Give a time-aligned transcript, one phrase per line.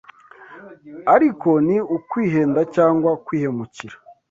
[1.15, 3.95] Ariko ni ukwihenda cyangwa kwihemukira